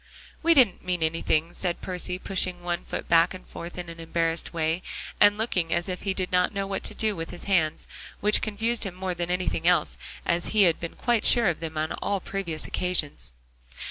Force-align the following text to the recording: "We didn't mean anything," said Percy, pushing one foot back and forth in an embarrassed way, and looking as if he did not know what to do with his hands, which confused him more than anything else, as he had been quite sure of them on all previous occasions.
"We 0.41 0.55
didn't 0.55 0.83
mean 0.83 1.03
anything," 1.03 1.53
said 1.53 1.79
Percy, 1.81 2.17
pushing 2.17 2.63
one 2.63 2.83
foot 2.83 3.07
back 3.07 3.35
and 3.35 3.45
forth 3.45 3.77
in 3.77 3.87
an 3.87 3.99
embarrassed 3.99 4.51
way, 4.51 4.81
and 5.19 5.37
looking 5.37 5.71
as 5.71 5.87
if 5.87 6.01
he 6.01 6.15
did 6.15 6.31
not 6.31 6.55
know 6.55 6.65
what 6.65 6.81
to 6.85 6.95
do 6.95 7.15
with 7.15 7.29
his 7.29 7.43
hands, 7.43 7.85
which 8.19 8.41
confused 8.41 8.83
him 8.83 8.95
more 8.95 9.13
than 9.13 9.29
anything 9.29 9.67
else, 9.67 9.99
as 10.25 10.47
he 10.57 10.63
had 10.63 10.79
been 10.79 10.95
quite 10.95 11.23
sure 11.23 11.49
of 11.49 11.59
them 11.59 11.77
on 11.77 11.91
all 11.91 12.19
previous 12.19 12.65
occasions. 12.65 13.33